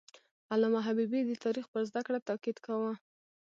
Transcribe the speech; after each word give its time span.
علامه 0.51 0.79
حبیبي 0.87 1.21
د 1.25 1.31
تاریخ 1.43 1.65
پر 1.73 1.81
زده 1.89 2.01
کړه 2.07 2.19
تاکید 2.29 2.57
کاوه. 2.65 2.93